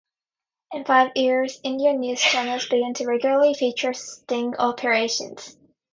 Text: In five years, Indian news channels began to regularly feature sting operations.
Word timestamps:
In 0.71 0.83
five 0.83 1.11
years, 1.15 1.59
Indian 1.63 1.99
news 1.99 2.19
channels 2.21 2.65
began 2.67 2.95
to 2.95 3.05
regularly 3.05 3.53
feature 3.53 3.93
sting 3.93 4.55
operations. 4.57 5.55